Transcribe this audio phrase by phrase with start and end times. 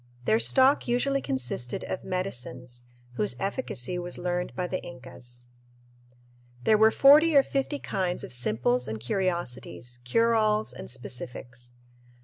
[0.25, 2.81] Their stock usually consisted of "medicines,"
[3.17, 5.43] whose efficacy was learned by the Incas.
[6.63, 11.75] There were forty or fifty kinds of simples and curiosities, cure alls, and specifics.